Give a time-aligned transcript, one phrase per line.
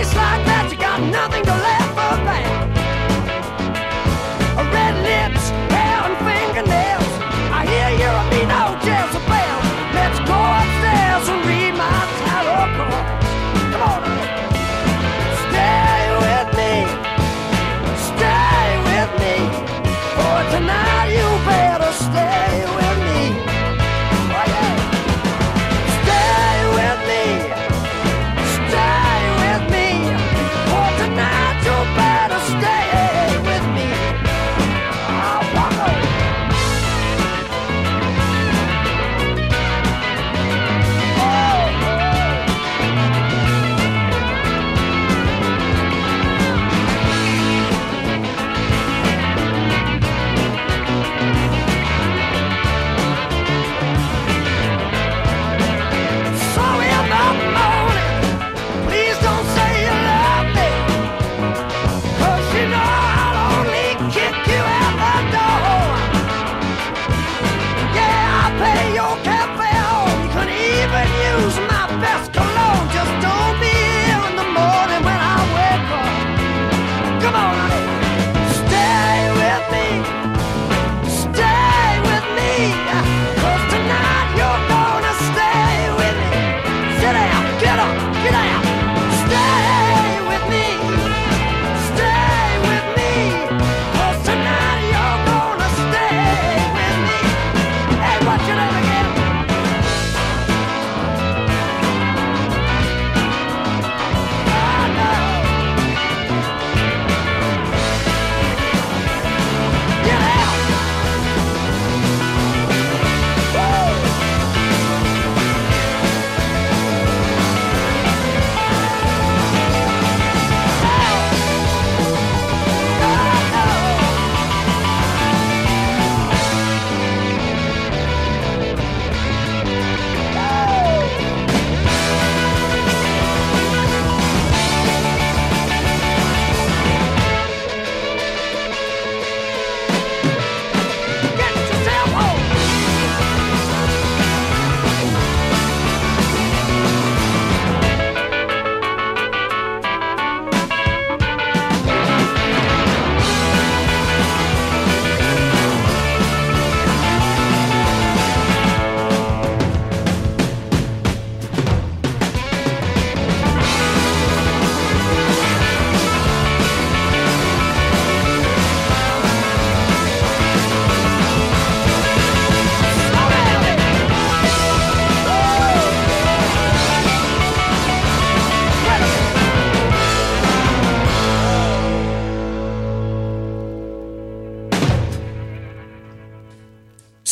[0.00, 1.59] Face like that, you got nothing to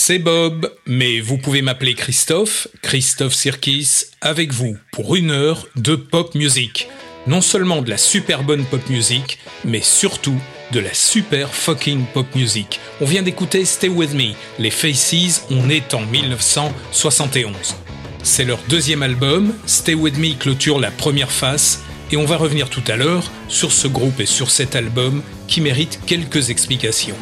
[0.09, 5.97] c'est Bob, mais vous pouvez m'appeler Christophe, Christophe Sirkis, avec vous pour une heure de
[5.97, 6.89] pop music.
[7.27, 10.41] Non seulement de la super bonne pop music, mais surtout
[10.73, 12.81] de la super fucking pop music.
[13.03, 17.77] On vient d'écouter Stay With Me, les Faces, on est en 1971.
[18.23, 22.71] C'est leur deuxième album, Stay With Me clôture la première face, et on va revenir
[22.71, 27.19] tout à l'heure sur ce groupe et sur cet album qui mérite quelques explications.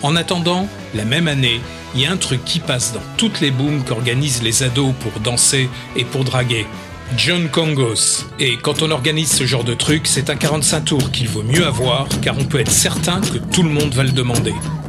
[0.00, 1.60] En attendant, la même année,
[1.94, 5.20] il y a un truc qui passe dans toutes les booms qu'organisent les ados pour
[5.20, 6.66] danser et pour draguer.
[7.16, 8.24] John Congos.
[8.38, 11.66] Et quand on organise ce genre de truc, c'est un 45 tours qu'il vaut mieux
[11.66, 14.54] avoir car on peut être certain que tout le monde va le demander.«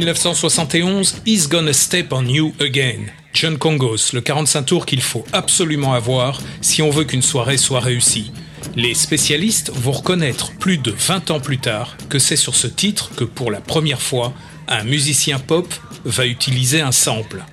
[0.00, 3.06] 1971, He's Gonna Step on You Again.
[3.34, 7.80] John Congos, le 45 tours qu'il faut absolument avoir si on veut qu'une soirée soit
[7.80, 8.30] réussie.
[8.76, 13.10] Les spécialistes vont reconnaître plus de 20 ans plus tard que c'est sur ce titre
[13.16, 14.32] que pour la première fois,
[14.68, 15.66] un musicien pop
[16.04, 17.44] va utiliser un sample.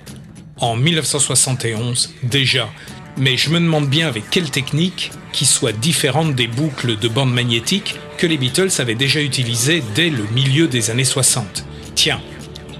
[0.58, 2.68] En 1971 déjà,
[3.16, 7.32] mais je me demande bien avec quelle technique qui soit différente des boucles de bande
[7.32, 11.64] magnétique que les Beatles avaient déjà utilisées dès le milieu des années 60.
[11.96, 12.20] Tiens,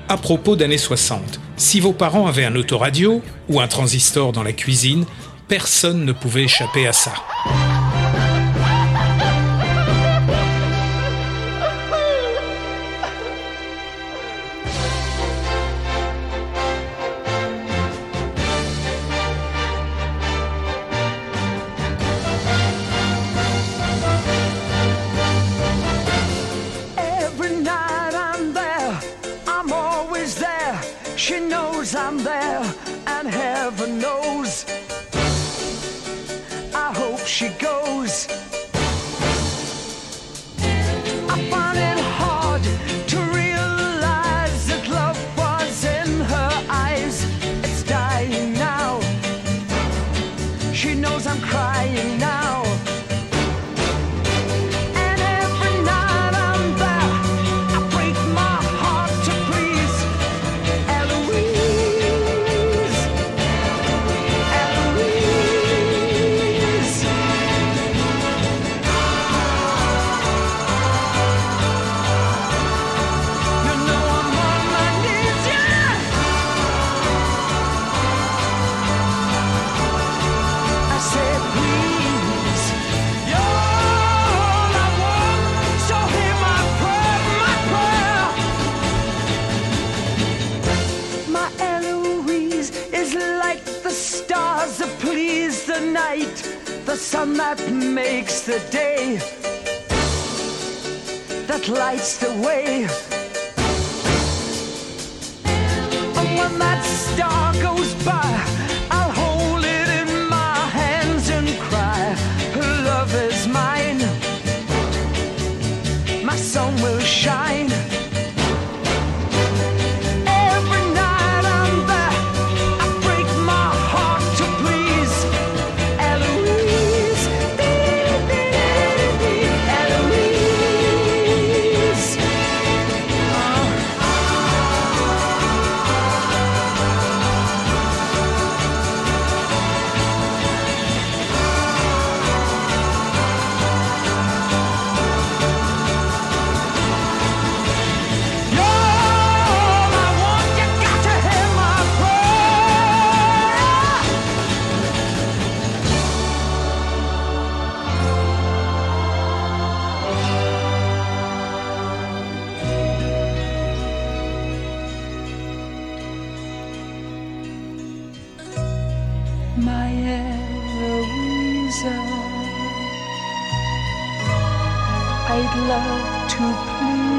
[0.09, 4.53] à propos d'années 60, si vos parents avaient un autoradio ou un transistor dans la
[4.53, 5.05] cuisine,
[5.49, 7.13] personne ne pouvait échapper à ça.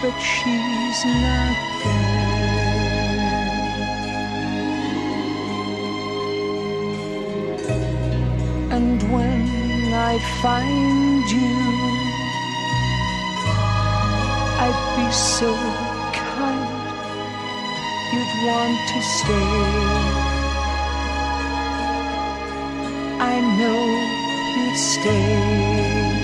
[0.00, 2.24] but she's not there.
[8.76, 11.56] And when I find you,
[14.64, 15.50] I'd be so
[16.12, 16.68] kind,
[18.12, 20.13] you'd want to stay.
[23.56, 23.86] Know
[24.56, 26.23] you'd stay.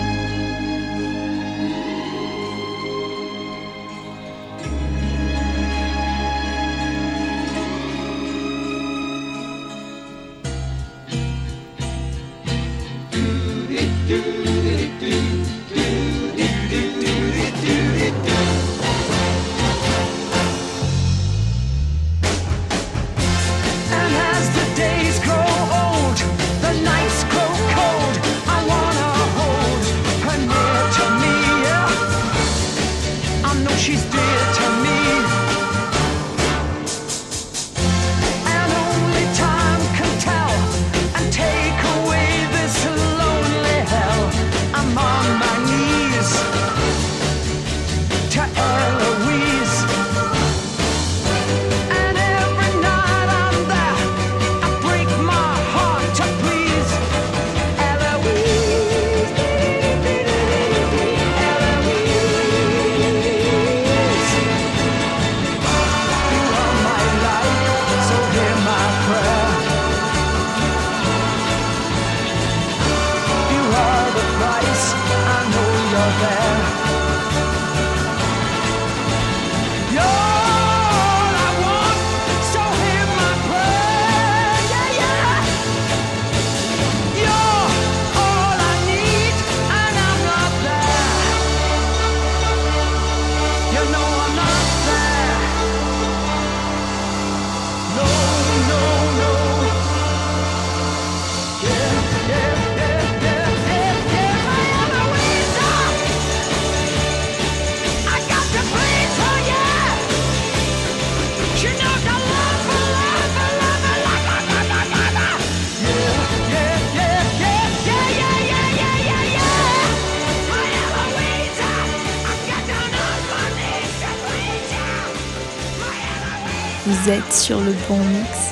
[127.31, 128.51] Êtes sur le bon mix.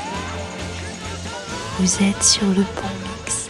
[1.81, 2.89] Vous êtes sur le bon
[3.25, 3.49] mix.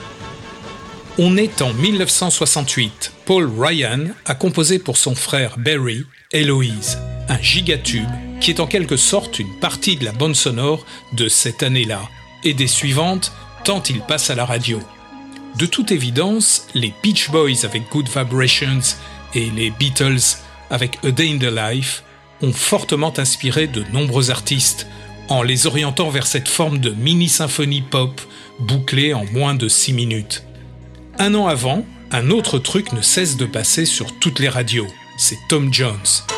[1.18, 3.12] On est en 1968.
[3.26, 8.08] Paul Ryan a composé pour son frère Barry Héloïse, un gigatube
[8.40, 12.00] qui est en quelque sorte une partie de la bande sonore de cette année-là
[12.42, 13.32] et des suivantes
[13.64, 14.80] tant il passe à la radio.
[15.58, 18.96] De toute évidence, les Beach Boys avec Good Vibrations
[19.34, 20.38] et les Beatles
[20.70, 22.02] avec A Day in the Life
[22.40, 24.86] ont fortement inspiré de nombreux artistes
[25.28, 28.20] en les orientant vers cette forme de mini-symphonie pop
[28.58, 30.44] bouclée en moins de 6 minutes.
[31.18, 34.88] Un an avant, un autre truc ne cesse de passer sur toutes les radios.
[35.18, 36.37] C'est Tom Jones.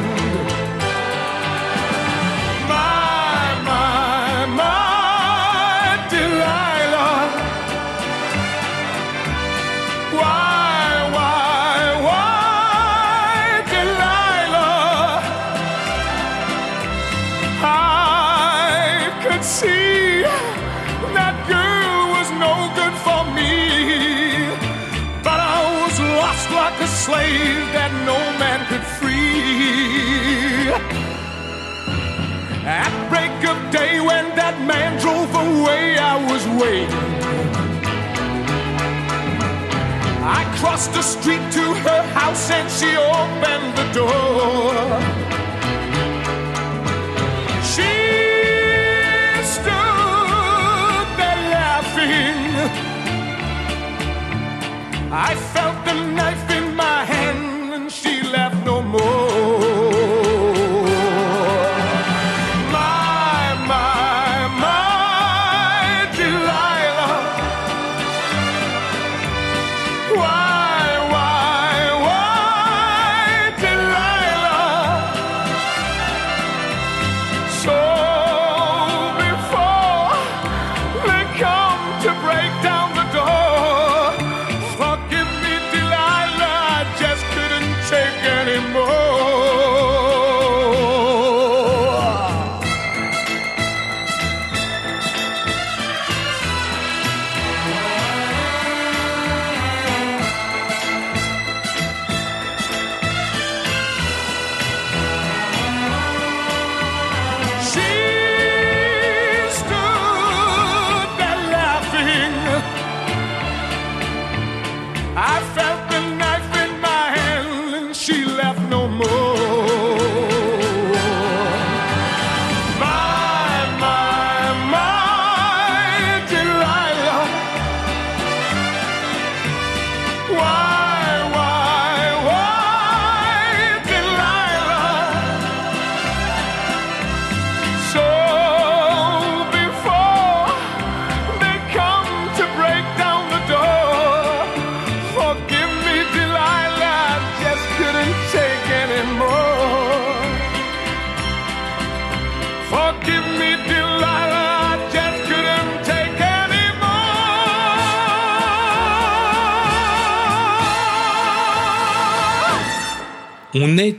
[34.61, 37.05] Man drove away, I was waiting.
[40.23, 44.73] I crossed the street to her house and she opened the door.
[47.71, 47.91] She
[49.55, 52.41] stood there laughing.
[55.11, 56.50] I felt the knife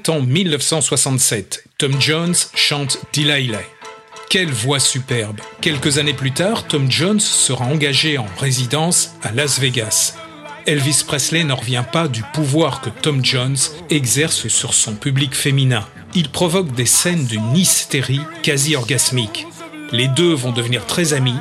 [0.08, 1.64] en 1967.
[1.78, 3.62] Tom Jones chante Delilah.
[4.30, 9.58] Quelle voix superbe Quelques années plus tard, Tom Jones sera engagé en résidence à Las
[9.58, 10.14] Vegas.
[10.66, 13.56] Elvis Presley n'en revient pas du pouvoir que Tom Jones
[13.90, 15.84] exerce sur son public féminin.
[16.14, 19.46] Il provoque des scènes d'une hystérie quasi orgasmique.
[19.90, 21.38] Les deux vont devenir très amis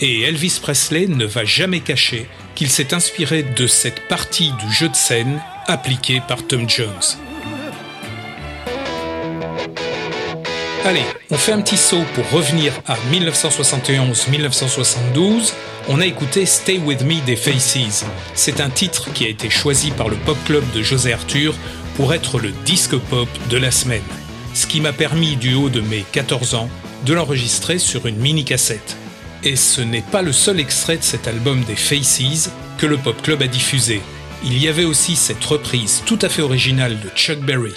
[0.00, 4.88] et Elvis Presley ne va jamais cacher qu'il s'est inspiré de cette partie du jeu
[4.88, 7.29] de scène appliquée par Tom Jones.
[10.86, 15.52] Allez, on fait un petit saut pour revenir à 1971-1972.
[15.88, 18.06] On a écouté Stay With Me des Faces.
[18.34, 21.54] C'est un titre qui a été choisi par le Pop Club de José Arthur
[21.96, 24.00] pour être le disque pop de la semaine.
[24.54, 26.70] Ce qui m'a permis, du haut de mes 14 ans,
[27.04, 28.96] de l'enregistrer sur une mini-cassette.
[29.44, 33.20] Et ce n'est pas le seul extrait de cet album des Faces que le Pop
[33.20, 34.00] Club a diffusé.
[34.42, 37.74] Il y avait aussi cette reprise tout à fait originale de Chuck Berry.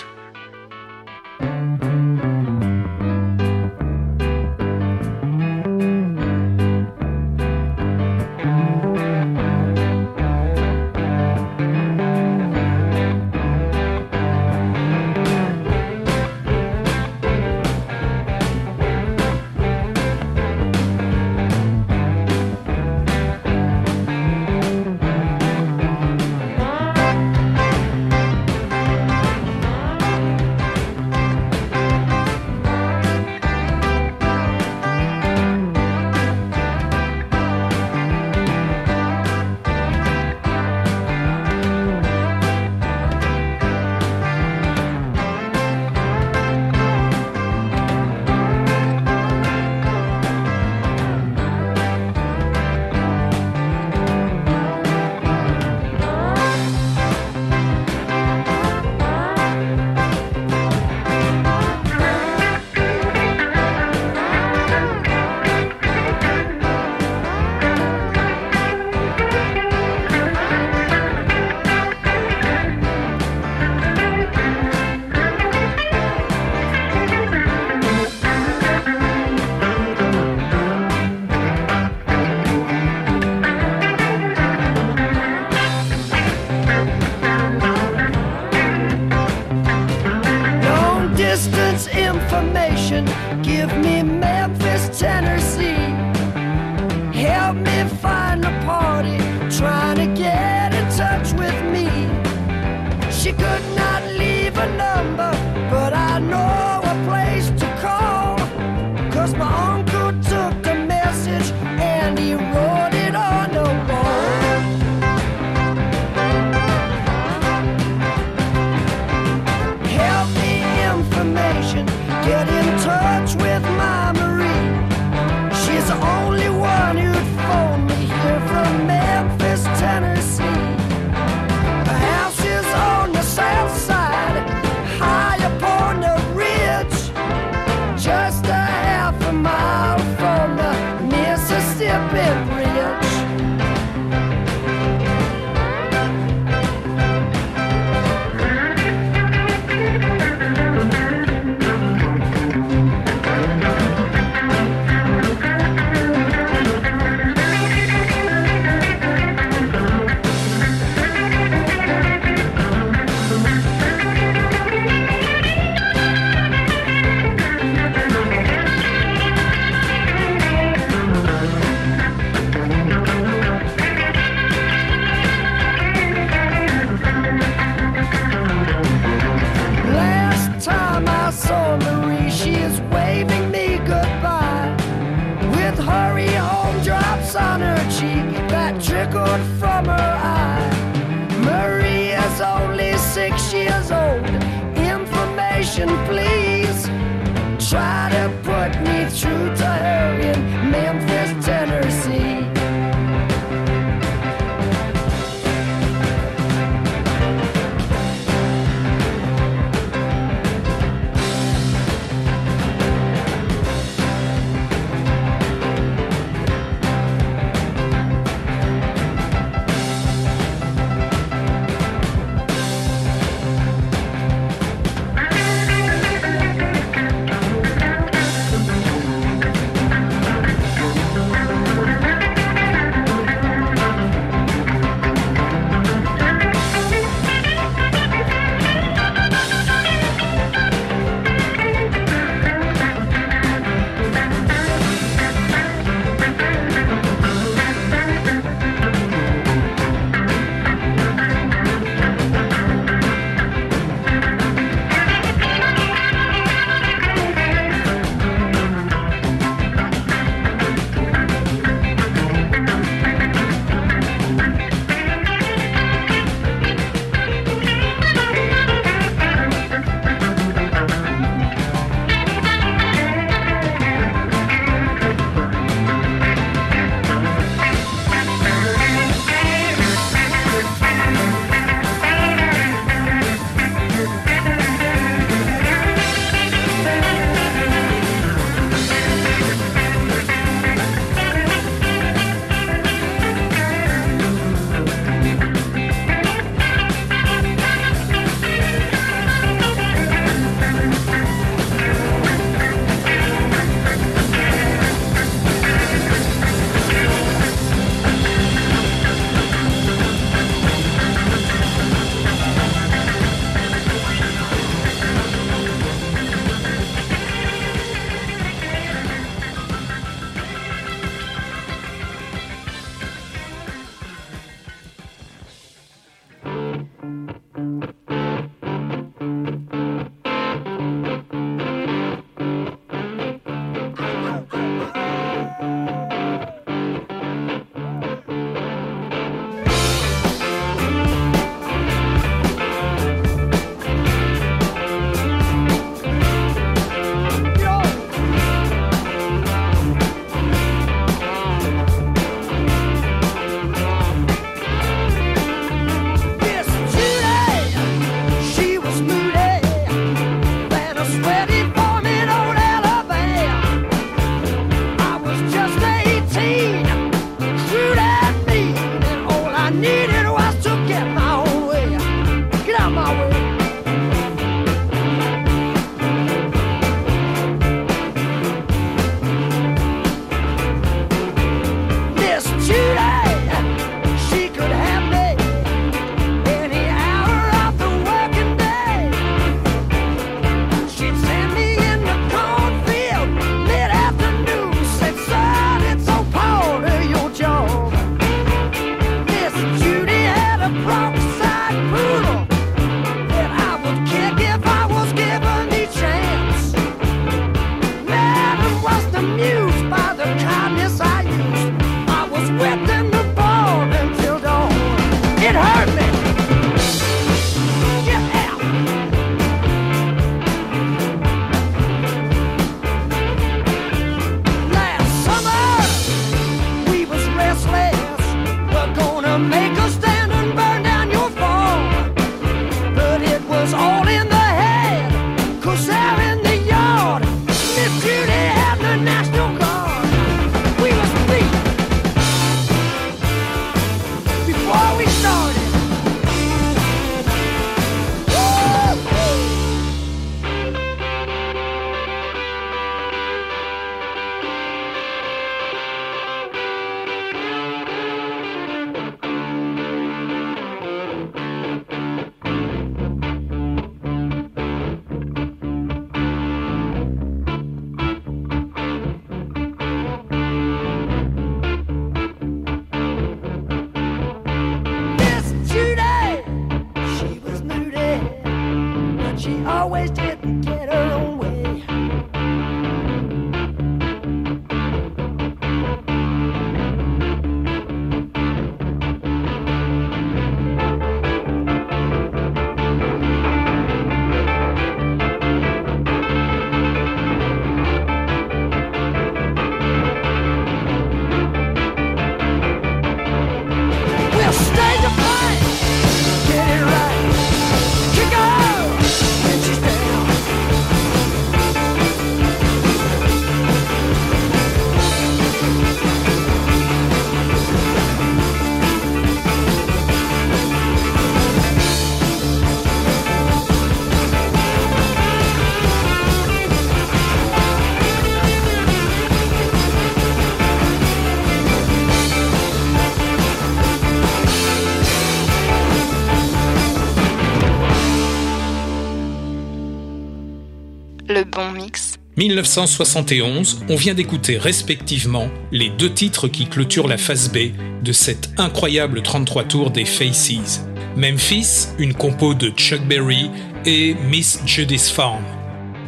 [542.36, 548.50] 1971, on vient d'écouter respectivement les deux titres qui clôturent la phase B de cette
[548.58, 550.84] incroyable 33 tours des Faces.
[551.15, 553.52] Memphis, une compo de Chuck Berry,
[553.86, 555.43] et Miss Judy's Farm.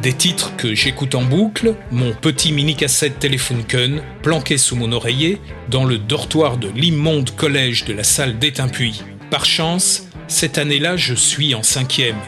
[0.02, 5.84] Des titres que j'écoute en boucle, mon petit mini-cassette Telefunken, planqué sous mon oreiller, dans
[5.84, 9.02] le dortoir de l'immonde collège de la salle d'Étain-Puy.
[9.30, 12.18] Par chance, cette année-là, je suis en cinquième,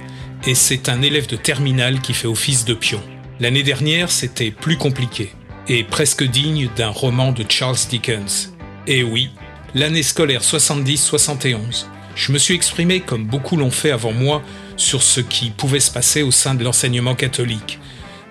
[0.47, 3.03] et c'est un élève de terminale qui fait office de pion.
[3.40, 5.31] L'année dernière, c'était plus compliqué,
[5.68, 8.53] et presque digne d'un roman de Charles Dickens.
[8.88, 9.31] Et oui,
[9.77, 11.87] l'année scolaire 70-71.
[12.16, 14.42] Je me suis exprimé, comme beaucoup l'ont fait avant moi,
[14.77, 17.79] sur ce qui pouvait se passer au sein de l'enseignement catholique.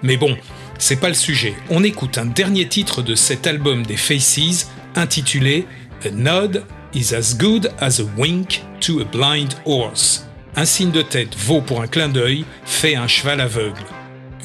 [0.03, 0.35] Mais bon,
[0.77, 1.55] c'est pas le sujet.
[1.69, 5.67] On écoute un dernier titre de cet album des Faces, intitulé
[6.05, 10.27] A Nod is as good as a wink to a blind horse.
[10.57, 13.85] Un signe de tête vaut pour un clin d'œil fait un cheval aveugle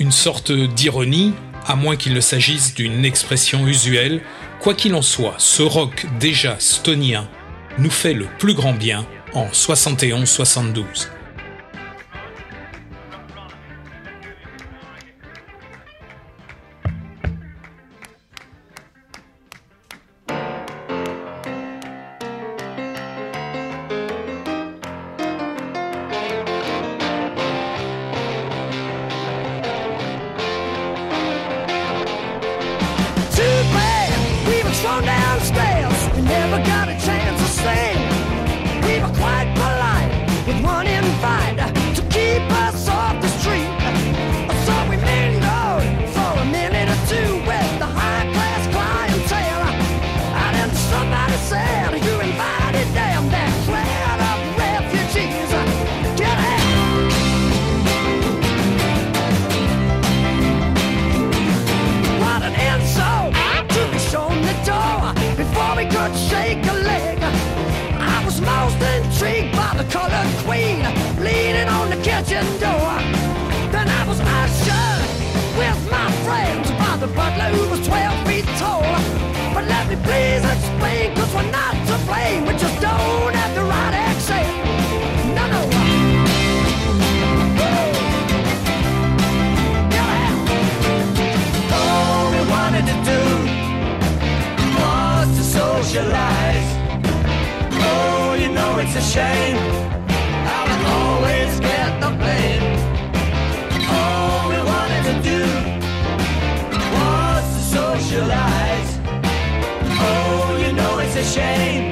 [0.02, 1.32] une sorte d'ironie,
[1.64, 4.20] à moins qu'il ne s'agisse d'une expression usuelle.
[4.58, 7.28] Quoi qu'il en soit, ce rock déjà stonien
[7.78, 10.82] nous fait le plus grand bien en 71-72.
[73.82, 75.08] Then I was ushered
[75.58, 78.80] with my friends by the butler who was 12 feet tall.
[79.54, 82.46] But let me please explain, cause we're not to blame.
[82.46, 84.46] We just don't have the right accent.
[85.34, 85.62] No, no.
[91.74, 93.20] All we wanted to do
[94.78, 96.70] was to socialize.
[97.82, 99.81] Oh, you know it's a shame
[111.22, 111.91] shame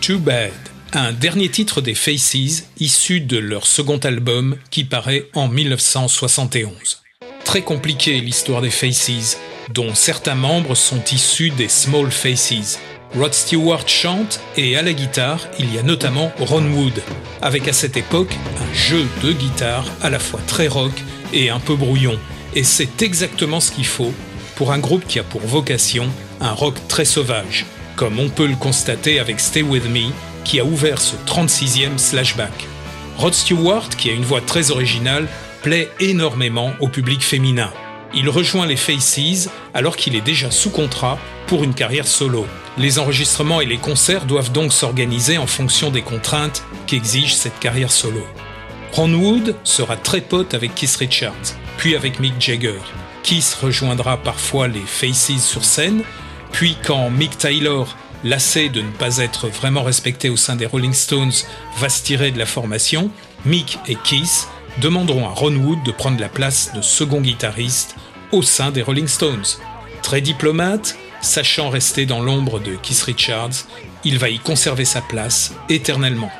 [0.00, 0.52] Too Bad,
[0.94, 7.02] un dernier titre des Faces issu de leur second album qui paraît en 1971.
[7.44, 9.36] Très compliquée l'histoire des Faces,
[9.68, 12.78] dont certains membres sont issus des Small Faces.
[13.14, 17.02] Rod Stewart chante et à la guitare, il y a notamment Ron Wood,
[17.42, 20.94] avec à cette époque un jeu de guitare à la fois très rock
[21.34, 22.18] et un peu brouillon.
[22.54, 24.14] Et c'est exactement ce qu'il faut
[24.56, 26.08] pour un groupe qui a pour vocation
[26.40, 27.66] un rock très sauvage,
[28.00, 30.10] comme on peut le constater avec Stay With Me,
[30.42, 32.66] qui a ouvert ce 36e slashback.
[33.18, 35.28] Rod Stewart, qui a une voix très originale,
[35.62, 37.70] plaît énormément au public féminin.
[38.14, 42.46] Il rejoint les Faces alors qu'il est déjà sous contrat pour une carrière solo.
[42.78, 47.92] Les enregistrements et les concerts doivent donc s'organiser en fonction des contraintes qu'exige cette carrière
[47.92, 48.26] solo.
[48.92, 52.80] Ron Wood sera très pote avec Keith Richards, puis avec Mick Jagger.
[53.22, 56.02] Keith rejoindra parfois les Faces sur scène,
[56.52, 60.92] puis quand Mick Taylor, lassé de ne pas être vraiment respecté au sein des Rolling
[60.92, 61.32] Stones,
[61.78, 63.10] va se tirer de la formation,
[63.44, 64.48] Mick et Keith
[64.78, 67.96] demanderont à Ron Wood de prendre la place de second guitariste
[68.32, 69.44] au sein des Rolling Stones.
[70.02, 73.66] Très diplomate, sachant rester dans l'ombre de Keith Richards,
[74.04, 76.30] il va y conserver sa place éternellement.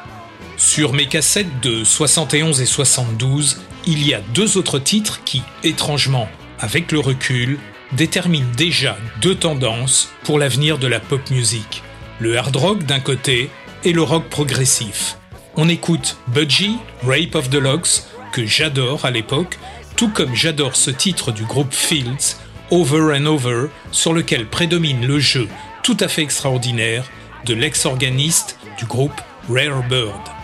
[0.57, 6.29] Sur mes cassettes de 71 et 72, il y a deux autres titres qui, étrangement,
[6.59, 7.59] avec le recul,
[7.93, 11.83] déterminent déjà deux tendances pour l'avenir de la pop music.
[12.19, 13.51] Le hard rock d'un côté
[13.85, 15.17] et le rock progressif.
[15.57, 19.59] On écoute Budgie, Rape of the Locks, que j'adore à l'époque,
[19.97, 22.37] tout comme j'adore ce titre du groupe Fields,
[22.71, 25.49] Over and Over, sur lequel prédomine le jeu
[25.83, 27.05] tout à fait extraordinaire
[27.47, 30.40] de l'ex-organiste du groupe Rare Bird.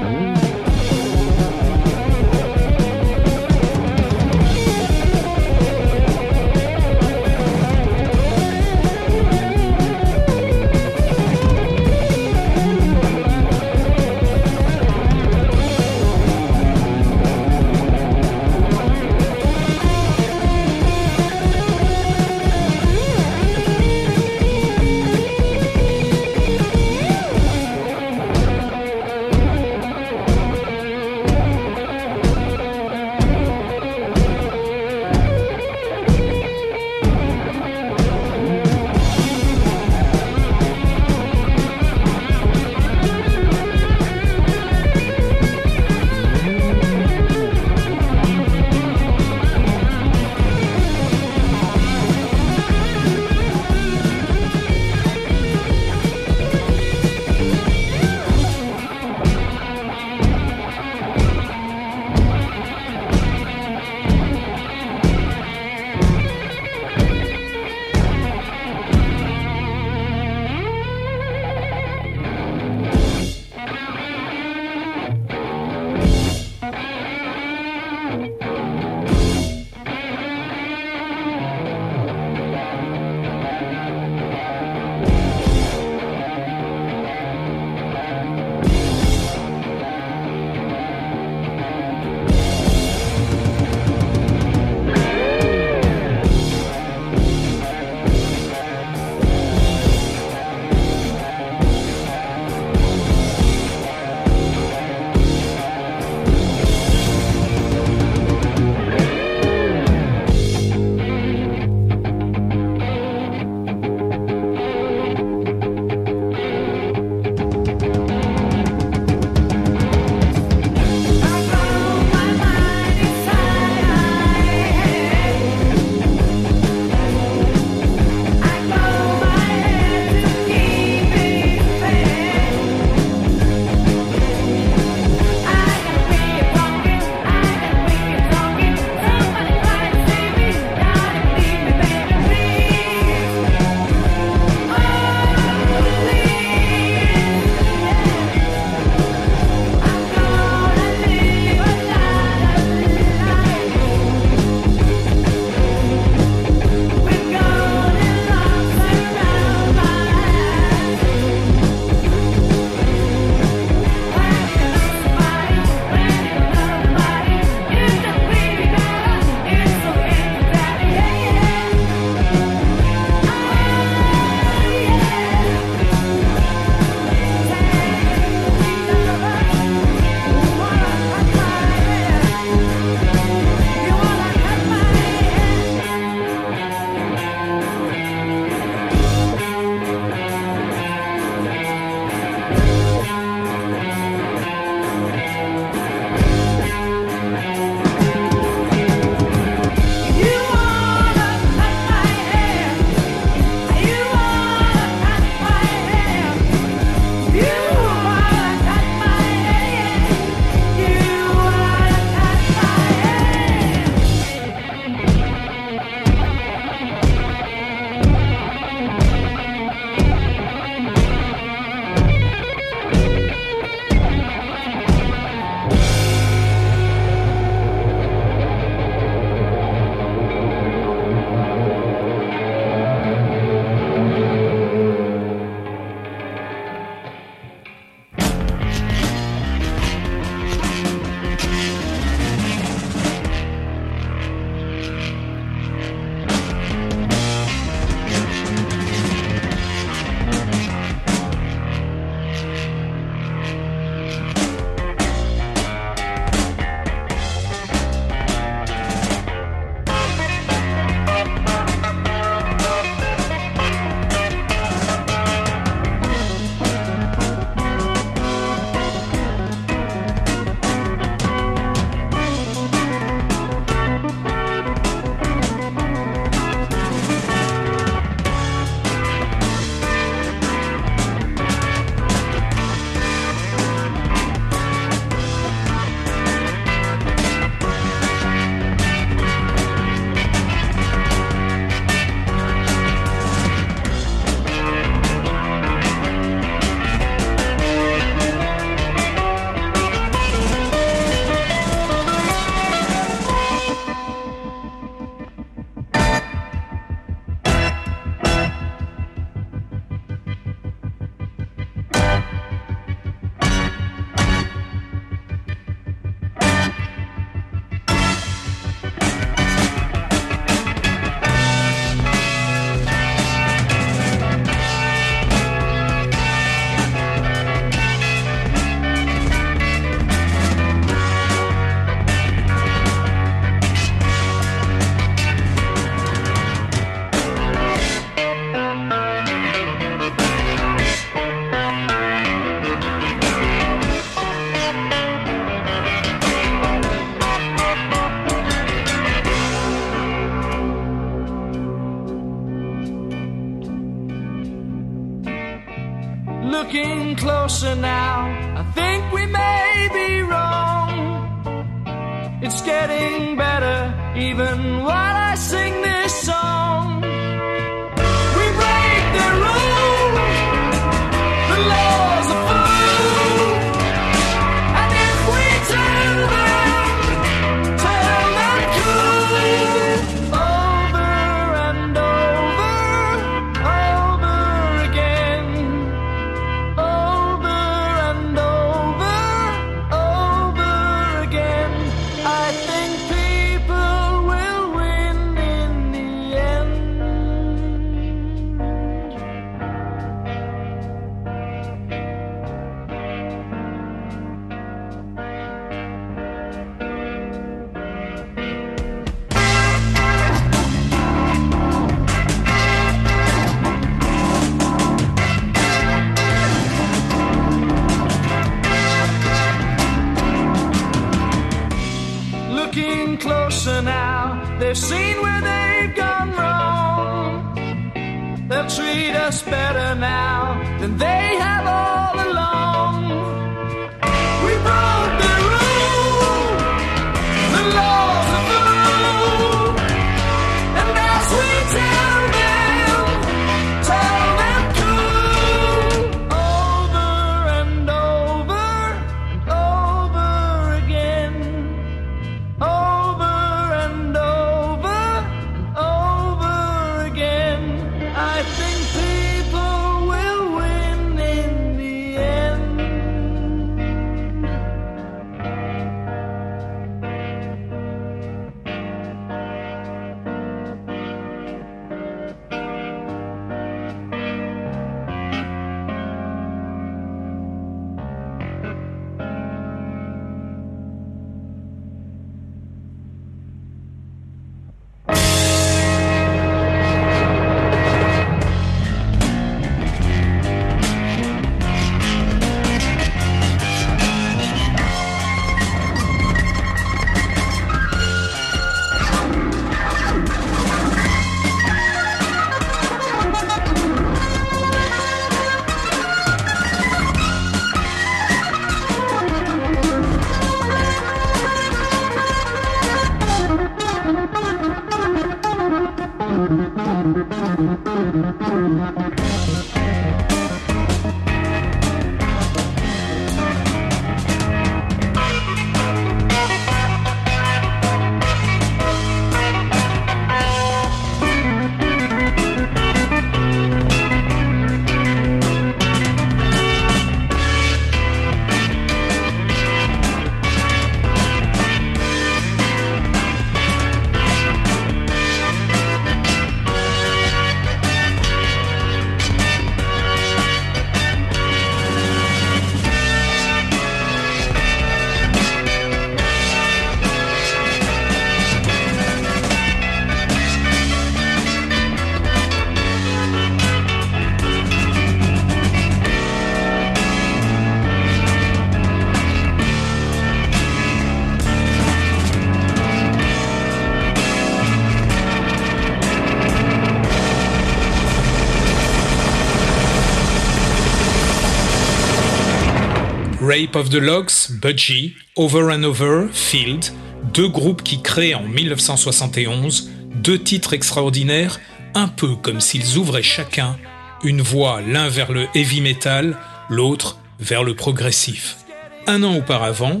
[583.72, 586.92] Of the Logs, Budgie, Over and Over, Field,
[587.32, 591.60] deux groupes qui créent en 1971 deux titres extraordinaires,
[591.94, 593.76] un peu comme s'ils ouvraient chacun
[594.22, 596.36] une voie l'un vers le heavy metal,
[596.68, 598.58] l'autre vers le progressif.
[599.06, 600.00] Un an auparavant,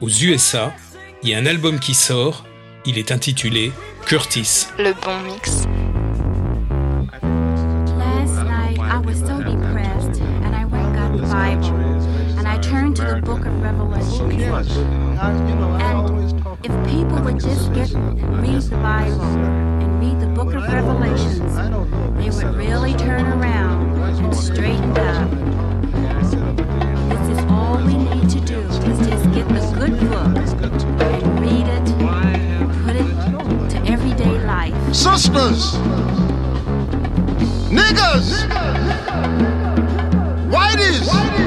[0.00, 0.74] aux USA,
[1.22, 2.44] il y a un album qui sort,
[2.84, 3.72] il est intitulé
[4.06, 4.66] Curtis.
[4.78, 5.64] Le bon mix.
[7.96, 11.73] Last night I was so depressed, and I went and got the Bible,
[14.20, 15.18] of Revelation.
[15.80, 20.62] And if people would just get and read the Bible and read the book of
[20.62, 21.56] Revelations,
[22.16, 25.30] they would really turn around and straighten up.
[27.10, 30.26] This is all we need to do is just get the good book
[31.00, 31.86] and read it,
[32.84, 33.08] put it
[33.70, 34.74] to everyday life.
[34.94, 35.74] sisters,
[37.68, 38.46] niggas,
[40.50, 41.43] whiteys,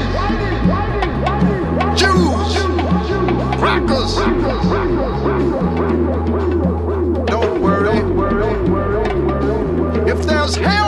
[10.47, 10.86] If there's hell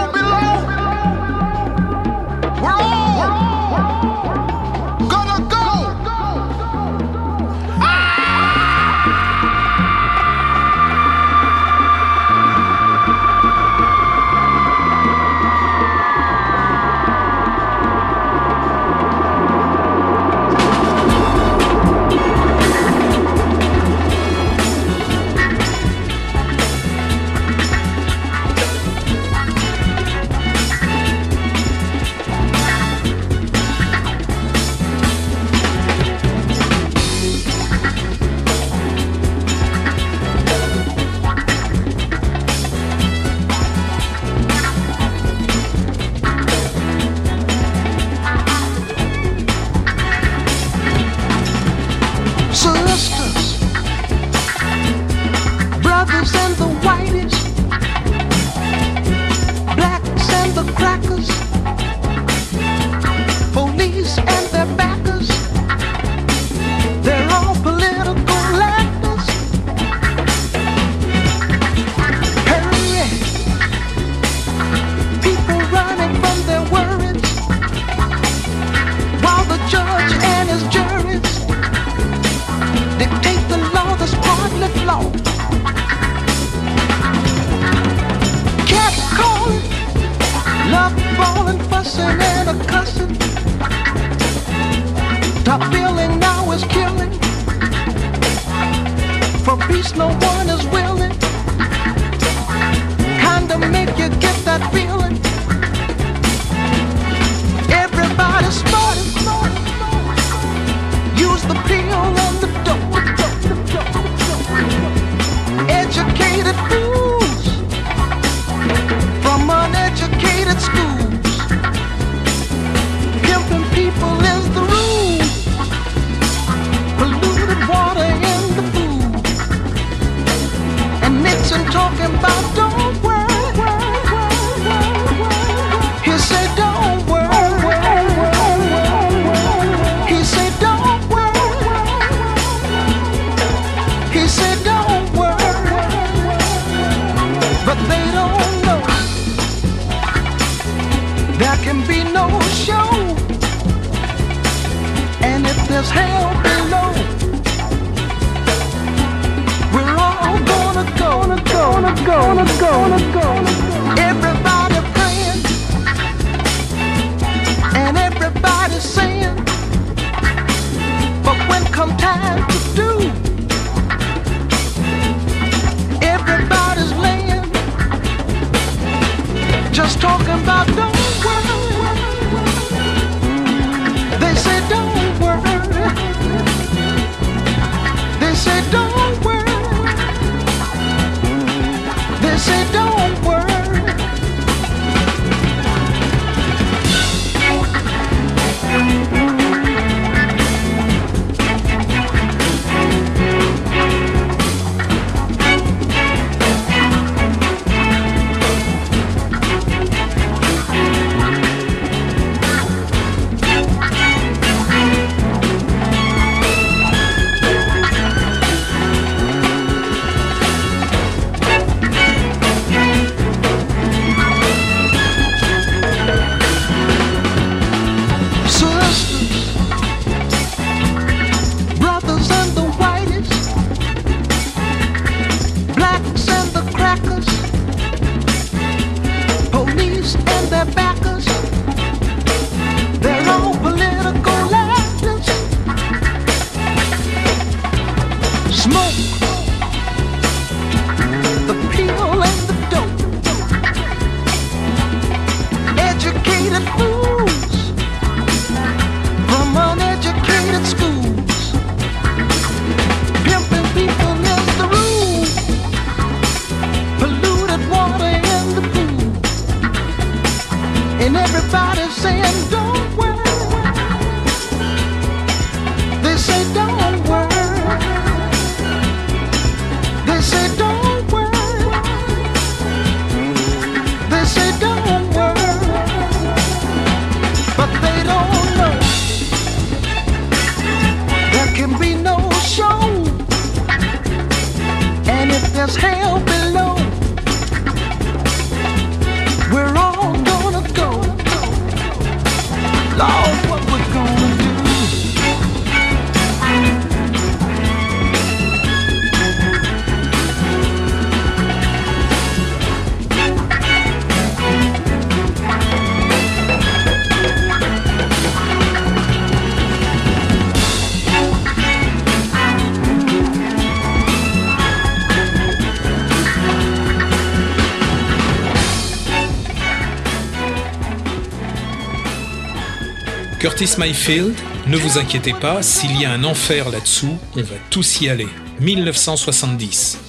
[333.60, 334.36] Curtis Mayfield,
[334.68, 338.30] ne vous inquiétez pas, s'il y a un enfer là-dessous, on va tous y aller.
[338.62, 340.00] 1970.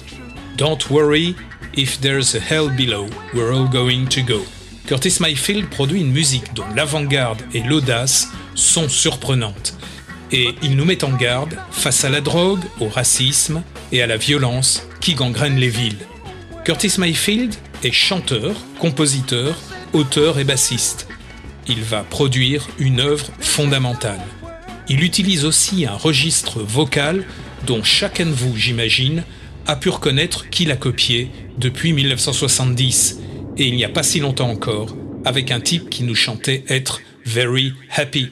[0.55, 1.35] Don't worry,
[1.75, 4.39] if there's a hell below, we're all going to go.
[4.87, 9.73] Curtis Mayfield produit une musique dont l'avant-garde et l'audace sont surprenantes.
[10.31, 14.15] Et il nous met en garde face à la drogue, au racisme et à la
[14.15, 16.07] violence qui gangrènent les villes.
[16.63, 19.57] Curtis Mayfield est chanteur, compositeur,
[19.91, 21.09] auteur et bassiste
[21.67, 24.21] il va produire une œuvre fondamentale.
[24.89, 27.25] Il utilise aussi un registre vocal
[27.65, 29.23] dont chacun de vous, j'imagine,
[29.67, 33.19] a pu reconnaître qui l'a copié depuis 1970,
[33.57, 37.01] et il n'y a pas si longtemps encore, avec un type qui nous chantait être
[37.25, 38.29] very happy.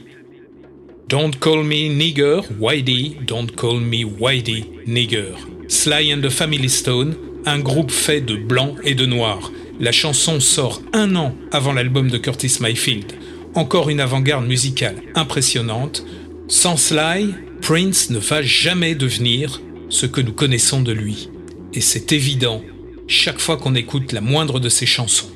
[1.08, 5.36] Don't call me nigger, Whitey, don't call me Whitey, nigger.
[5.68, 7.16] Sly and the Family Stone,
[7.46, 9.52] un groupe fait de blancs et de noirs.
[9.82, 13.14] La chanson sort un an avant l'album de Curtis Mayfield.
[13.56, 16.04] encore une avant-garde musicale impressionnante.
[16.50, 21.30] Sans Sly, Prince ne va jamais devenir ce que nous connaissons de lui.
[21.74, 22.62] Et c'est évident
[23.08, 25.30] chaque fois qu'on écoute la moindre de ses chansons.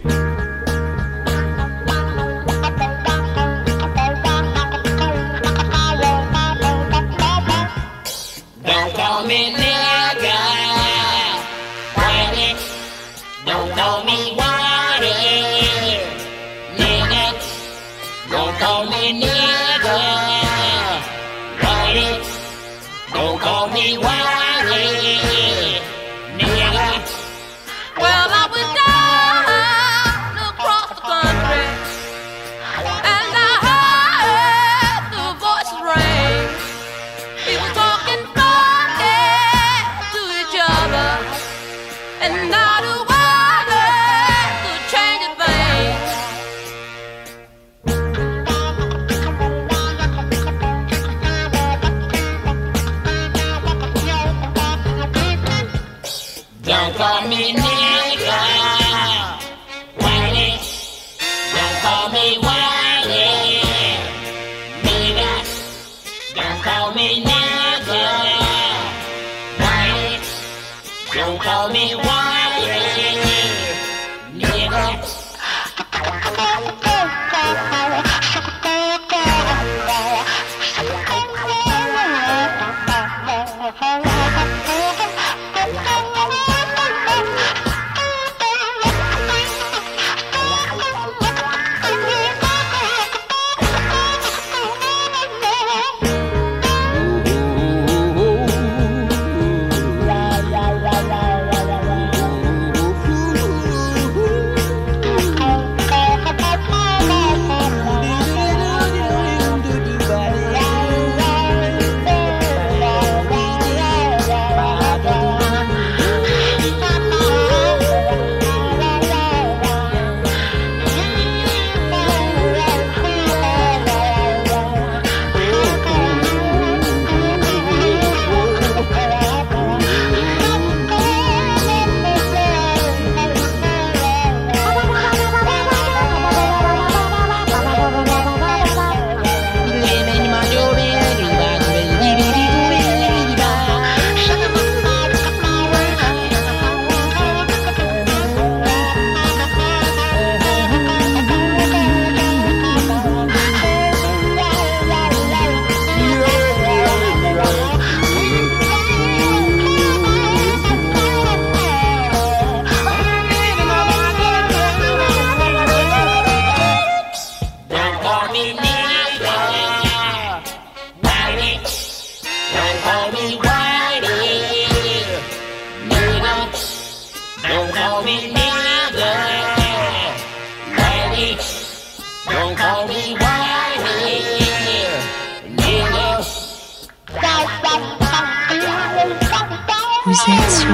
[57.52, 58.53] Nigga.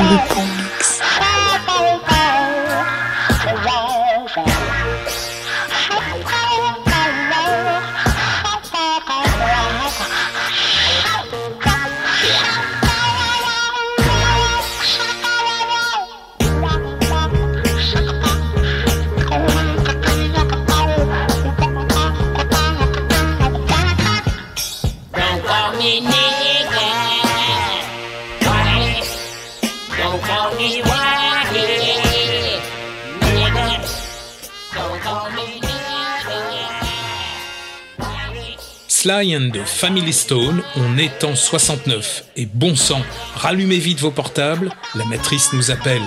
[0.10, 0.39] Yeah.
[39.10, 39.36] Sly
[39.66, 42.26] Family Stone, on est en 69.
[42.36, 43.01] Et bon sang,
[43.34, 46.03] rallumez vite vos portables, la matrice nous appelle.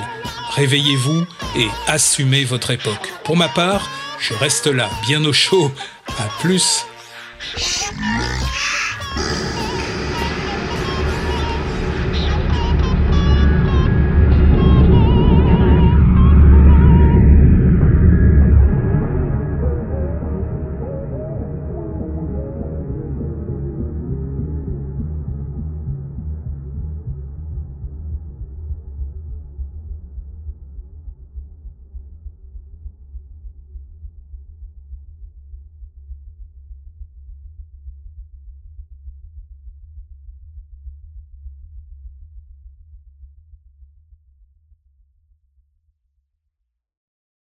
[0.55, 1.27] Réveillez-vous
[1.57, 3.13] et assumez votre époque.
[3.25, 3.91] Pour ma part,
[4.21, 5.73] je reste là, bien au chaud.
[6.07, 6.87] À plus.